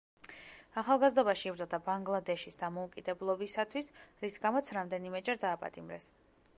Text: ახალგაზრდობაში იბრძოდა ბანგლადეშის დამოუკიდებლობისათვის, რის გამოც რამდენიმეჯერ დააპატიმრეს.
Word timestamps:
ახალგაზრდობაში 0.81 1.45
იბრძოდა 1.49 1.79
ბანგლადეშის 1.89 2.57
დამოუკიდებლობისათვის, 2.63 3.91
რის 4.25 4.41
გამოც 4.49 4.75
რამდენიმეჯერ 4.81 5.43
დააპატიმრეს. 5.47 6.15